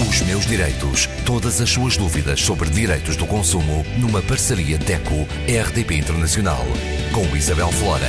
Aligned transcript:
Os 0.00 0.22
meus 0.22 0.46
direitos. 0.46 1.06
Todas 1.26 1.60
as 1.60 1.68
suas 1.68 1.98
dúvidas 1.98 2.40
sobre 2.40 2.70
direitos 2.70 3.14
do 3.14 3.26
consumo 3.26 3.84
numa 4.00 4.22
parceria 4.22 4.78
DECO-RDP 4.78 5.96
Internacional. 5.96 6.64
Com 7.12 7.36
Isabel 7.36 7.68
Flora. 7.68 8.08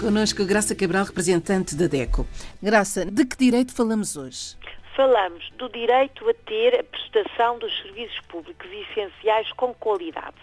Conosco 0.00 0.46
Graça 0.46 0.74
Cabral, 0.74 1.04
representante 1.04 1.76
da 1.76 1.86
DECO. 1.86 2.26
Graça, 2.62 3.04
de 3.04 3.26
que 3.26 3.36
direito 3.36 3.74
falamos 3.74 4.16
hoje? 4.16 4.56
Falamos 4.96 5.50
do 5.58 5.68
direito 5.68 6.26
a 6.26 6.32
ter 6.32 6.80
a 6.80 6.84
prestação 6.84 7.58
dos 7.58 7.76
serviços 7.82 8.18
públicos 8.20 8.66
essenciais 8.72 9.52
com 9.52 9.74
qualidade. 9.74 10.36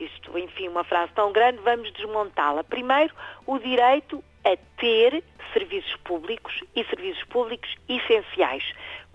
Isto, 0.00 0.38
enfim, 0.38 0.68
uma 0.68 0.82
frase 0.82 1.12
tão 1.14 1.30
grande, 1.30 1.58
vamos 1.62 1.92
desmontá-la. 1.92 2.64
Primeiro, 2.64 3.14
o 3.46 3.58
direito 3.58 4.24
a 4.44 4.56
ter 4.78 5.22
serviços 5.52 5.96
públicos 6.04 6.62
e 6.74 6.84
serviços 6.84 7.24
públicos 7.24 7.74
essenciais. 7.88 8.62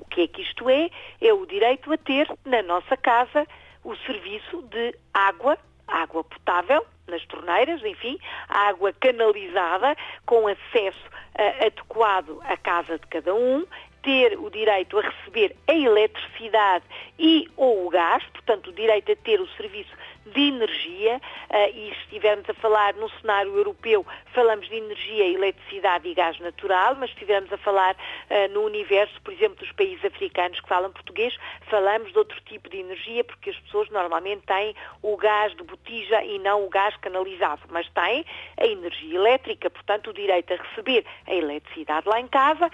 O 0.02 0.06
que 0.06 0.22
é 0.22 0.28
que 0.28 0.42
isto 0.42 0.70
é? 0.70 0.90
É 1.22 1.34
o 1.34 1.46
direito 1.46 1.92
a 1.94 1.98
ter 1.98 2.28
na 2.44 2.62
nossa 2.62 2.98
casa 2.98 3.48
o 3.84 3.96
serviço 3.98 4.62
de 4.64 4.96
água, 5.14 5.58
água 5.88 6.24
potável, 6.24 6.86
nas 7.08 7.26
torneiras, 7.26 7.84
enfim, 7.84 8.18
água 8.48 8.94
canalizada, 8.94 9.96
com 10.26 10.48
acesso 10.48 11.08
uh, 11.08 11.66
adequado 11.66 12.40
à 12.44 12.58
casa 12.58 12.98
de 12.98 13.08
cada 13.08 13.34
um, 13.34 13.66
ter 14.02 14.38
o 14.40 14.50
direito 14.50 14.98
a 14.98 15.02
receber 15.02 15.56
a 15.68 15.74
eletricidade 15.74 16.86
e 17.20 17.48
ou 17.56 17.86
o 17.86 17.90
gás, 17.90 18.24
portanto, 18.34 18.70
o 18.70 18.74
direito 18.74 19.12
a 19.12 19.16
ter 19.16 19.40
o 19.40 19.48
serviço 19.50 19.92
de 20.26 20.42
energia, 20.42 21.18
uh, 21.18 21.70
e 21.76 21.94
se 21.94 22.02
estivermos 22.04 22.50
a 22.50 22.54
falar 22.54 22.94
no 22.96 23.10
cenário 23.22 23.56
europeu, 23.58 24.06
falamos 24.34 24.68
de 24.70 24.76
energia, 24.76 25.26
eletricidade 25.26 26.08
e 26.08 26.14
gás 26.14 26.40
natural, 26.40 26.96
mas 26.96 27.10
se 27.10 27.16
estivermos 27.16 27.52
a 27.52 27.58
falar 27.58 27.96
uh, 27.96 28.54
no 28.54 28.62
universo, 28.62 29.20
por 29.22 29.34
exemplo, 29.34 29.58
dos 29.58 29.72
países 29.74 30.04
africanos 30.06 30.60
que 30.60 30.68
falam 30.68 30.92
português, 30.92 31.36
falamos 31.70 32.12
de 32.12 32.18
outro 32.18 32.40
tipo 32.42 32.70
de 32.70 32.78
energia, 32.78 33.24
porque 33.24 33.50
as 33.50 33.60
pessoas 33.60 33.90
normalmente 33.90 34.44
têm 34.46 34.76
o 35.02 35.18
gás 35.18 35.56
de 35.56 35.64
botija 35.64 36.24
e 36.24 36.40
não 36.40 36.66
o 36.66 36.70
gás 36.70 36.96
canalizado, 36.98 37.62
mas 37.70 37.90
têm 37.90 38.26
a 38.58 38.66
energia 38.66 39.16
elétrica, 39.16 39.70
portanto, 39.70 40.12
o 40.12 40.14
direito 40.14 40.54
a 40.54 40.58
receber 40.58 41.06
a 41.28 41.34
eletricidade 41.34 42.08
lá 42.08 42.20
em 42.20 42.28
casa, 42.28 42.70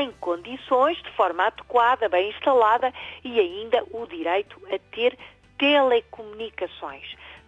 em 0.00 0.10
condições, 0.20 0.96
de 1.02 1.10
forma 1.12 1.46
adequada, 1.46 2.08
bem 2.08 2.30
instalada, 2.30 2.92
e 3.22 3.40
ainda 3.40 3.84
o 3.90 4.06
direito 4.06 4.60
a 4.72 4.78
ter 4.94 5.18
telecomunicações. 5.58 7.04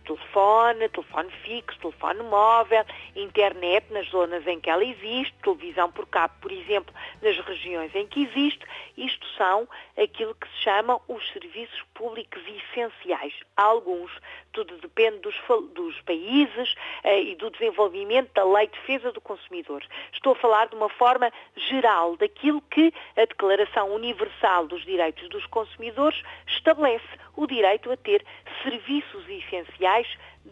Telefone, 0.06 0.88
telefone 0.88 1.30
fixo, 1.42 1.78
telefone 1.80 2.22
móvel, 2.22 2.84
internet 3.14 3.92
nas 3.92 4.08
zonas 4.08 4.46
em 4.46 4.60
que 4.60 4.70
ela 4.70 4.84
existe, 4.84 5.34
televisão 5.42 5.90
por 5.90 6.06
cabo, 6.06 6.34
por 6.40 6.52
exemplo, 6.52 6.94
nas 7.20 7.36
regiões 7.38 7.94
em 7.94 8.06
que 8.06 8.22
existe. 8.22 8.64
Isto 8.96 9.26
são 9.36 9.68
aquilo 9.96 10.34
que 10.34 10.48
se 10.48 10.62
chamam 10.62 11.00
os 11.08 11.26
serviços 11.32 11.82
públicos 11.94 12.42
essenciais. 12.46 13.34
Alguns, 13.56 14.12
tudo 14.52 14.76
depende 14.78 15.18
dos, 15.18 15.34
dos 15.74 16.00
países 16.02 16.74
eh, 17.02 17.22
e 17.22 17.34
do 17.34 17.50
desenvolvimento 17.50 18.32
da 18.34 18.44
Lei 18.44 18.66
de 18.66 18.72
Defesa 18.72 19.12
do 19.12 19.20
Consumidor. 19.20 19.82
Estou 20.12 20.32
a 20.32 20.36
falar 20.36 20.68
de 20.68 20.76
uma 20.76 20.88
forma 20.88 21.32
geral 21.56 22.16
daquilo 22.16 22.60
que 22.62 22.92
a 23.16 23.24
Declaração 23.24 23.92
Universal 23.94 24.66
dos 24.66 24.84
Direitos 24.84 25.28
dos 25.28 25.46
Consumidores 25.46 26.22
estabelece 26.46 27.06
o 27.34 27.46
direito 27.46 27.90
a 27.90 27.96
ter 27.96 28.24
serviços 28.62 29.28
essenciais 29.28 29.95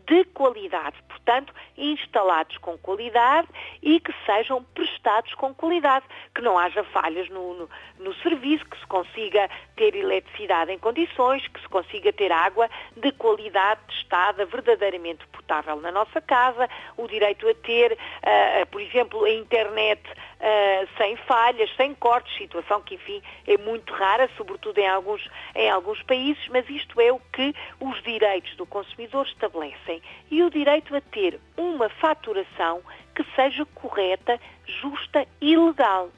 de 0.06 0.24
qualidade, 0.26 0.96
portanto, 1.08 1.54
instalados 1.76 2.58
com 2.58 2.76
qualidade 2.78 3.48
e 3.82 4.00
que 4.00 4.12
sejam 4.26 4.62
prestados 4.74 5.32
com 5.34 5.54
qualidade, 5.54 6.04
que 6.34 6.42
não 6.42 6.58
haja 6.58 6.82
falhas 6.84 7.28
no, 7.30 7.54
no, 7.54 7.70
no, 8.00 8.14
serviço, 8.16 8.64
que 8.66 8.78
se 8.78 8.86
consiga 8.86 9.48
ter 9.76 9.94
eletricidade 9.94 10.72
em 10.72 10.78
condições, 10.78 11.46
que 11.46 11.60
se 11.60 11.68
consiga 11.68 12.12
ter 12.12 12.32
água 12.32 12.68
de 12.96 13.12
qualidade 13.12 13.80
testada, 13.88 14.44
verdadeiramente 14.44 15.26
potável 15.28 15.80
na 15.80 15.92
nossa 15.92 16.20
casa, 16.20 16.68
o 16.96 17.06
direito 17.06 17.48
a 17.48 17.54
ter, 17.54 17.92
uh, 17.92 18.66
por 18.66 18.80
exemplo, 18.80 19.24
a 19.24 19.30
internet 19.30 20.02
uh, 20.44 20.88
sem 20.98 21.16
falhas, 21.16 21.74
sem 21.76 21.94
cortes, 21.94 22.36
situação 22.36 22.82
que, 22.82 22.96
enfim, 22.96 23.22
é 23.46 23.56
muito 23.56 23.92
rara, 23.92 24.28
sobretudo 24.36 24.78
em 24.78 24.86
alguns, 24.86 25.26
em 25.54 25.70
alguns 25.70 26.02
países, 26.02 26.46
mas 26.48 26.68
isto 26.68 27.00
é 27.00 27.10
o 27.10 27.18
que 27.32 27.54
os 27.80 28.02
direitos 28.02 28.54
do 28.56 28.66
consumidor 28.66 29.26
estabelecem. 29.26 30.02
E 30.30 30.42
o 30.42 30.50
direito 30.50 30.94
a 30.94 31.00
ter 31.00 31.40
uma 31.56 31.88
faturação 31.88 32.82
que 33.14 33.24
seja 33.34 33.64
correta, 33.66 34.38
justa 34.66 35.26
e 35.40 35.56
legal. 35.56 36.10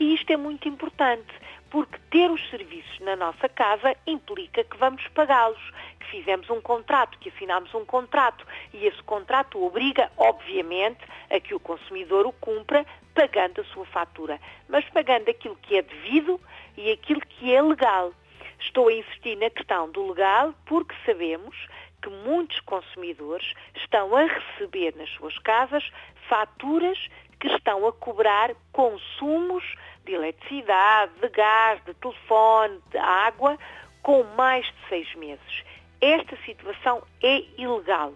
E 0.00 0.14
isto 0.14 0.32
é 0.32 0.36
muito 0.36 0.68
importante, 0.68 1.32
porque 1.70 1.98
ter 2.10 2.30
os 2.30 2.50
serviços 2.50 2.98
na 3.00 3.16
nossa 3.16 3.48
casa 3.48 3.94
implica 4.06 4.64
que 4.64 4.76
vamos 4.76 5.06
pagá-los, 5.08 5.60
que 6.00 6.06
fizemos 6.06 6.48
um 6.50 6.60
contrato, 6.60 7.18
que 7.18 7.28
assinamos 7.28 7.74
um 7.74 7.84
contrato 7.84 8.46
e 8.72 8.86
esse 8.86 9.02
contrato 9.02 9.62
obriga, 9.62 10.10
obviamente, 10.16 11.00
a 11.30 11.38
que 11.40 11.54
o 11.54 11.60
consumidor 11.60 12.26
o 12.26 12.32
cumpra 12.32 12.86
pagando 13.18 13.62
a 13.62 13.64
sua 13.64 13.84
fatura, 13.86 14.38
mas 14.68 14.84
pagando 14.90 15.28
aquilo 15.28 15.56
que 15.56 15.76
é 15.76 15.82
devido 15.82 16.40
e 16.76 16.92
aquilo 16.92 17.20
que 17.20 17.52
é 17.52 17.60
legal. 17.60 18.14
Estou 18.60 18.86
a 18.86 18.92
insistir 18.92 19.36
na 19.36 19.50
questão 19.50 19.90
do 19.90 20.10
legal 20.10 20.54
porque 20.66 20.94
sabemos 21.04 21.56
que 22.00 22.08
muitos 22.08 22.60
consumidores 22.60 23.54
estão 23.74 24.14
a 24.14 24.22
receber 24.22 24.94
nas 24.94 25.10
suas 25.10 25.36
casas 25.38 25.90
faturas 26.28 27.08
que 27.40 27.48
estão 27.48 27.88
a 27.88 27.92
cobrar 27.92 28.54
consumos 28.70 29.64
de 30.04 30.12
eletricidade, 30.12 31.10
de 31.20 31.28
gás, 31.30 31.84
de 31.84 31.94
telefone, 31.94 32.80
de 32.92 32.98
água, 32.98 33.58
com 34.00 34.22
mais 34.36 34.64
de 34.64 34.88
seis 34.88 35.12
meses. 35.16 35.64
Esta 36.00 36.36
situação 36.44 37.02
é 37.20 37.42
ilegal. 37.60 38.14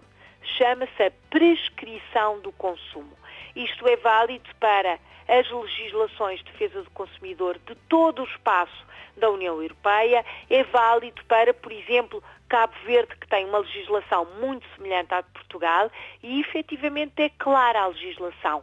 Chama-se 0.56 1.02
a 1.02 1.10
prescrição 1.28 2.38
do 2.38 2.52
consumo. 2.52 3.22
Isto 3.54 3.86
é 3.88 3.96
válido 3.96 4.48
para 4.58 4.98
as 5.28 5.50
legislações 5.50 6.38
de 6.40 6.52
defesa 6.52 6.82
do 6.82 6.90
consumidor 6.90 7.58
de 7.66 7.74
todo 7.88 8.22
o 8.22 8.26
espaço 8.26 8.86
da 9.16 9.30
União 9.30 9.60
Europeia, 9.60 10.24
é 10.48 10.64
válido 10.64 11.22
para, 11.26 11.52
por 11.54 11.70
exemplo, 11.70 12.22
Cabo 12.48 12.74
Verde, 12.84 13.16
que 13.16 13.28
tem 13.28 13.44
uma 13.44 13.58
legislação 13.58 14.26
muito 14.40 14.66
semelhante 14.76 15.14
à 15.14 15.20
de 15.20 15.30
Portugal, 15.30 15.90
e 16.22 16.40
efetivamente 16.40 17.22
é 17.22 17.28
clara 17.30 17.80
a 17.80 17.86
legislação. 17.88 18.62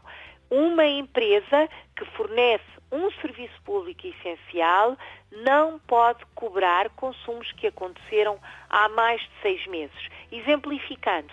Uma 0.49 0.85
empresa 0.85 1.69
que 1.95 2.05
fornece 2.05 2.63
um 2.91 3.11
serviço 3.13 3.61
público 3.63 4.07
essencial 4.07 4.97
não 5.31 5.79
pode 5.79 6.25
cobrar 6.33 6.89
consumos 6.91 7.51
que 7.51 7.67
aconteceram 7.67 8.39
há 8.67 8.89
mais 8.89 9.21
de 9.21 9.31
seis 9.41 9.65
meses. 9.67 10.09
Exemplificando, 10.31 11.31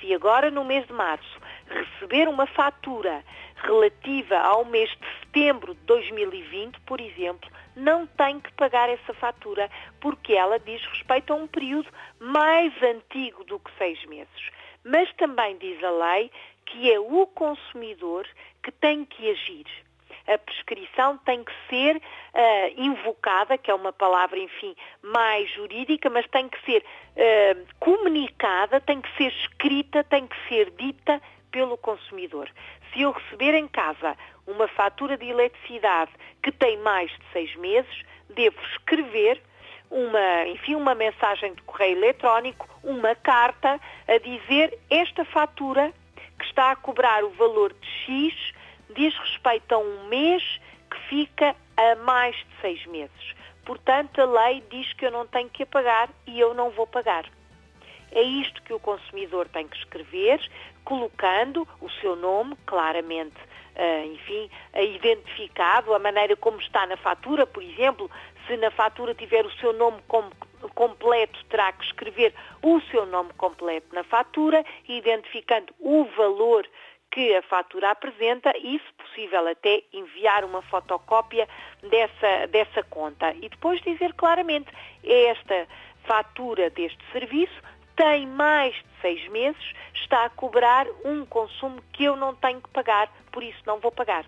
se 0.00 0.14
agora 0.14 0.50
no 0.50 0.64
mês 0.64 0.86
de 0.86 0.92
março 0.92 1.40
receber 1.68 2.28
uma 2.28 2.46
fatura 2.46 3.24
relativa 3.62 4.38
ao 4.38 4.64
mês 4.64 4.90
de 4.90 5.20
setembro 5.20 5.74
de 5.74 5.80
2020, 5.82 6.80
por 6.80 7.00
exemplo, 7.00 7.50
não 7.76 8.06
tem 8.06 8.40
que 8.40 8.52
pagar 8.52 8.88
essa 8.88 9.12
fatura, 9.14 9.70
porque 10.00 10.34
ela 10.34 10.58
diz 10.58 10.84
respeito 10.86 11.32
a 11.32 11.36
um 11.36 11.46
período 11.46 11.88
mais 12.20 12.72
antigo 12.82 13.44
do 13.44 13.58
que 13.58 13.70
seis 13.78 14.04
meses. 14.06 14.50
Mas 14.84 15.12
também 15.14 15.56
diz 15.58 15.82
a 15.82 15.90
lei 15.90 16.30
que 16.66 16.90
é 16.90 16.98
o 16.98 17.26
consumidor 17.26 18.26
que 18.62 18.70
tem 18.72 19.04
que 19.04 19.30
agir. 19.30 19.66
A 20.26 20.38
prescrição 20.38 21.18
tem 21.18 21.44
que 21.44 21.52
ser 21.68 21.96
uh, 21.96 22.80
invocada, 22.80 23.58
que 23.58 23.70
é 23.70 23.74
uma 23.74 23.92
palavra, 23.92 24.38
enfim, 24.38 24.74
mais 25.02 25.50
jurídica, 25.50 26.08
mas 26.08 26.26
tem 26.28 26.48
que 26.48 26.64
ser 26.64 26.82
uh, 26.82 27.74
comunicada, 27.78 28.80
tem 28.80 29.02
que 29.02 29.16
ser 29.18 29.32
escrita, 29.32 30.02
tem 30.04 30.26
que 30.26 30.36
ser 30.48 30.70
dita 30.70 31.20
pelo 31.54 31.78
consumidor. 31.78 32.50
Se 32.92 33.02
eu 33.02 33.12
receber 33.12 33.54
em 33.54 33.68
casa 33.68 34.16
uma 34.44 34.66
fatura 34.66 35.16
de 35.16 35.28
eletricidade 35.28 36.10
que 36.42 36.50
tem 36.50 36.76
mais 36.78 37.08
de 37.12 37.24
seis 37.32 37.54
meses, 37.54 38.02
devo 38.30 38.60
escrever 38.72 39.40
uma, 39.88 40.48
enfim, 40.48 40.74
uma 40.74 40.96
mensagem 40.96 41.54
de 41.54 41.62
correio 41.62 41.96
eletrónico, 41.96 42.68
uma 42.82 43.14
carta 43.14 43.80
a 44.08 44.18
dizer 44.18 44.76
esta 44.90 45.24
fatura 45.26 45.92
que 46.40 46.44
está 46.44 46.72
a 46.72 46.76
cobrar 46.76 47.22
o 47.22 47.30
valor 47.30 47.72
de 47.72 47.88
X 48.04 48.52
diz 48.96 49.16
respeito 49.16 49.72
a 49.72 49.78
um 49.78 50.08
mês 50.08 50.42
que 50.90 50.98
fica 51.08 51.54
a 51.76 51.94
mais 52.04 52.34
de 52.34 52.60
seis 52.60 52.84
meses. 52.86 53.34
Portanto, 53.64 54.20
a 54.20 54.24
lei 54.24 54.60
diz 54.68 54.92
que 54.94 55.06
eu 55.06 55.12
não 55.12 55.24
tenho 55.24 55.48
que 55.50 55.64
pagar 55.64 56.10
e 56.26 56.40
eu 56.40 56.52
não 56.52 56.70
vou 56.70 56.86
pagar. 56.86 57.24
É 58.12 58.22
isto 58.22 58.62
que 58.62 58.72
o 58.72 58.78
consumidor 58.78 59.48
tem 59.48 59.66
que 59.66 59.76
escrever, 59.76 60.40
colocando 60.84 61.66
o 61.80 61.90
seu 61.90 62.14
nome 62.14 62.56
claramente, 62.66 63.36
uh, 63.76 64.06
enfim, 64.06 64.50
identificado, 64.74 65.94
a 65.94 65.98
maneira 65.98 66.36
como 66.36 66.60
está 66.60 66.86
na 66.86 66.96
fatura, 66.96 67.46
por 67.46 67.62
exemplo, 67.62 68.10
se 68.46 68.56
na 68.56 68.70
fatura 68.70 69.14
tiver 69.14 69.44
o 69.44 69.52
seu 69.52 69.72
nome 69.72 70.00
como 70.06 70.30
completo, 70.74 71.44
terá 71.46 71.72
que 71.72 71.84
escrever 71.84 72.34
o 72.62 72.80
seu 72.90 73.04
nome 73.06 73.32
completo 73.34 73.94
na 73.94 74.04
fatura, 74.04 74.64
identificando 74.88 75.74
o 75.78 76.04
valor 76.16 76.66
que 77.10 77.34
a 77.36 77.42
fatura 77.42 77.90
apresenta 77.90 78.52
e, 78.58 78.78
se 78.78 78.92
possível, 78.94 79.46
até 79.46 79.82
enviar 79.92 80.44
uma 80.44 80.62
fotocópia 80.62 81.48
dessa, 81.82 82.46
dessa 82.48 82.82
conta. 82.82 83.32
E 83.34 83.48
depois 83.48 83.80
dizer 83.82 84.12
claramente, 84.14 84.68
esta 85.04 85.68
fatura 86.04 86.70
deste 86.70 86.98
serviço 87.12 87.62
tem 87.96 88.26
mais 88.26 88.74
de 88.74 89.00
seis 89.00 89.28
meses, 89.28 89.72
está 89.94 90.24
a 90.24 90.30
cobrar 90.30 90.86
um 91.04 91.24
consumo 91.26 91.82
que 91.92 92.04
eu 92.04 92.16
não 92.16 92.34
tenho 92.34 92.60
que 92.60 92.68
pagar, 92.70 93.08
por 93.30 93.42
isso 93.42 93.58
não 93.66 93.78
vou 93.78 93.92
pagar. 93.92 94.24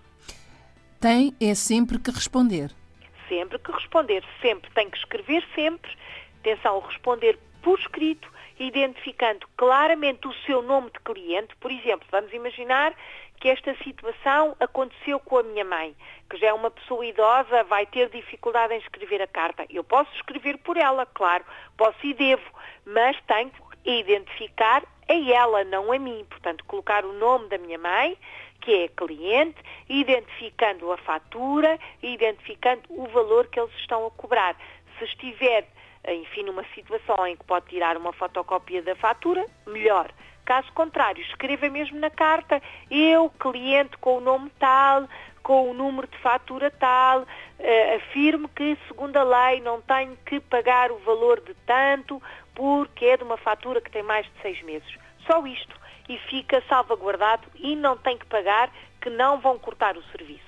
Tem 1.00 1.36
é 1.40 1.54
sempre 1.54 2.00
que 2.00 2.12
responder. 2.12 2.72
Sempre 3.30 3.60
que 3.60 3.72
responder, 3.72 4.24
sempre. 4.42 4.70
Tem 4.72 4.90
que 4.90 4.98
escrever 4.98 5.44
sempre. 5.54 5.92
Atenção, 6.40 6.80
responder 6.80 7.38
por 7.62 7.78
escrito, 7.80 8.32
identificando 8.60 9.48
claramente 9.58 10.28
o 10.28 10.34
seu 10.46 10.62
nome 10.62 10.90
de 10.92 11.00
cliente. 11.00 11.56
Por 11.58 11.72
exemplo, 11.72 12.08
vamos 12.10 12.34
imaginar 12.34 12.96
que 13.40 13.50
esta 13.50 13.76
situação 13.84 14.56
aconteceu 14.60 15.20
com 15.20 15.38
a 15.38 15.44
minha 15.44 15.64
mãe, 15.64 15.96
que 16.30 16.38
já 16.38 16.48
é 16.48 16.54
uma 16.54 16.72
pessoa 16.72 17.06
idosa, 17.06 17.64
vai 17.66 17.86
ter 17.86 18.10
dificuldade 18.10 18.74
em 18.74 18.80
escrever 18.80 19.22
a 19.22 19.28
carta. 19.28 19.66
Eu 19.70 19.84
posso 19.84 20.12
escrever 20.16 20.58
por 20.58 20.78
ela, 20.78 21.06
claro, 21.06 21.46
posso 21.78 21.98
e 22.04 22.14
devo, 22.14 22.50
mas 22.86 23.16
tenho 23.28 23.52
que 23.52 23.92
identificar 23.92 24.84
a 25.08 25.14
ela, 25.14 25.64
não 25.64 25.92
a 25.92 26.00
mim. 26.00 26.26
Portanto, 26.30 26.66
colocar 26.66 27.06
o 27.06 27.14
nome 27.14 27.48
da 27.48 27.58
minha 27.58 27.78
mãe, 27.78 28.18
que 28.68 28.84
é 28.84 28.90
cliente, 28.90 29.56
identificando 29.88 30.92
a 30.92 30.98
fatura 30.98 31.80
e 32.04 32.14
identificando 32.14 32.82
o 32.90 33.08
valor 33.08 33.48
que 33.48 33.58
eles 33.58 33.74
estão 33.78 34.06
a 34.06 34.12
cobrar. 34.12 34.58
Se 35.00 35.06
estiver, 35.06 35.66
enfim, 36.06 36.44
numa 36.44 36.66
situação 36.76 37.26
em 37.26 37.38
que 37.38 37.46
pode 37.46 37.68
tirar 37.68 37.96
uma 37.96 38.12
fotocópia 38.12 38.82
da 38.82 38.94
fatura, 38.94 39.46
melhor. 39.66 40.12
Caso 40.44 40.70
contrário, 40.74 41.24
escreva 41.24 41.70
mesmo 41.70 41.98
na 41.98 42.10
carta, 42.10 42.62
eu, 42.92 43.30
cliente 43.40 43.96
com 44.00 44.18
o 44.18 44.22
nome 44.22 44.52
tal, 44.60 45.08
com 45.42 45.72
o 45.72 45.74
número 45.74 46.06
de 46.06 46.18
fatura 46.18 46.70
tal, 46.70 47.22
uh, 47.22 47.96
afirmo 47.96 48.50
que, 48.50 48.78
segundo 48.90 49.16
a 49.16 49.24
lei, 49.24 49.62
não 49.62 49.80
tenho 49.80 50.18
que 50.26 50.42
pagar 50.42 50.92
o 50.92 50.98
valor 50.98 51.40
de 51.40 51.54
tanto 51.66 52.22
porque 52.54 53.06
é 53.06 53.16
de 53.16 53.24
uma 53.24 53.38
fatura 53.38 53.80
que 53.80 53.92
tem 53.92 54.04
mais 54.04 54.26
de 54.26 54.42
seis 54.42 54.62
meses. 54.64 54.98
Só 55.26 55.46
isto 55.48 55.87
e 56.08 56.18
fica 56.30 56.64
salvaguardado 56.68 57.48
e 57.56 57.76
não 57.76 57.98
tem 57.98 58.18
que 58.18 58.26
pagar, 58.26 58.70
que 59.02 59.10
não 59.10 59.40
vão 59.40 59.58
cortar 59.58 59.98
o 59.98 60.04
serviço. 60.12 60.48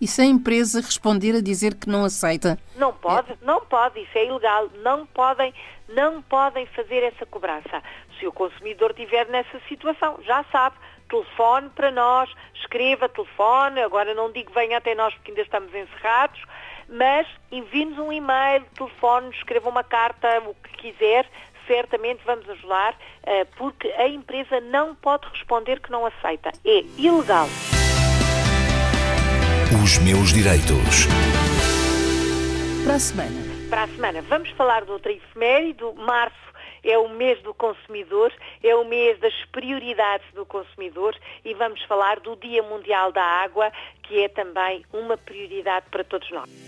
E 0.00 0.06
se 0.06 0.22
a 0.22 0.24
empresa 0.24 0.80
responder 0.80 1.34
a 1.34 1.40
dizer 1.40 1.74
que 1.74 1.88
não 1.88 2.04
aceita? 2.04 2.56
Não 2.76 2.92
pode, 2.92 3.32
é. 3.32 3.36
não 3.42 3.60
pode, 3.60 4.00
isso 4.00 4.16
é 4.16 4.26
ilegal. 4.26 4.70
Não 4.82 5.04
podem, 5.06 5.52
não 5.88 6.22
podem 6.22 6.66
fazer 6.66 7.02
essa 7.02 7.26
cobrança. 7.26 7.82
Se 8.18 8.26
o 8.26 8.32
consumidor 8.32 8.90
estiver 8.92 9.26
nessa 9.28 9.60
situação, 9.68 10.20
já 10.22 10.44
sabe, 10.52 10.76
telefone 11.08 11.68
para 11.70 11.90
nós, 11.90 12.30
escreva 12.54 13.08
telefone, 13.08 13.80
agora 13.80 14.14
não 14.14 14.30
digo 14.30 14.52
venha 14.52 14.78
até 14.78 14.94
nós 14.94 15.12
porque 15.14 15.32
ainda 15.32 15.42
estamos 15.42 15.74
encerrados, 15.74 16.40
mas 16.88 17.26
envie-nos 17.50 17.98
um 17.98 18.12
e-mail, 18.12 18.64
telefone, 18.76 19.30
escreva 19.30 19.68
uma 19.68 19.82
carta, 19.82 20.40
o 20.46 20.54
que 20.54 20.92
quiser, 20.92 21.28
certamente 21.68 22.20
vamos 22.24 22.48
ajudar, 22.48 22.98
eh, 23.22 23.44
porque 23.56 23.86
a 23.96 24.08
empresa 24.08 24.60
não 24.60 24.96
pode 24.96 25.28
responder 25.28 25.80
que 25.80 25.92
não 25.92 26.04
aceita. 26.04 26.50
É 26.64 26.82
ilegal. 26.96 27.46
Os 29.84 29.98
meus 29.98 30.32
direitos. 30.32 31.06
Para 32.84 32.94
a 32.94 32.98
semana. 32.98 33.40
Para 33.68 33.82
a 33.82 33.88
semana. 33.88 34.22
Vamos 34.22 34.50
falar 34.50 34.84
de 34.84 34.90
outra 34.90 35.12
efeméride. 35.12 35.84
Março 35.96 36.48
é 36.82 36.96
o 36.96 37.08
mês 37.08 37.40
do 37.42 37.52
consumidor, 37.52 38.32
é 38.62 38.74
o 38.74 38.84
mês 38.84 39.18
das 39.20 39.34
prioridades 39.52 40.26
do 40.32 40.46
consumidor 40.46 41.14
e 41.44 41.52
vamos 41.54 41.82
falar 41.82 42.20
do 42.20 42.34
Dia 42.36 42.62
Mundial 42.62 43.12
da 43.12 43.22
Água, 43.22 43.70
que 44.02 44.22
é 44.22 44.28
também 44.28 44.84
uma 44.92 45.16
prioridade 45.16 45.86
para 45.90 46.02
todos 46.02 46.30
nós. 46.30 46.67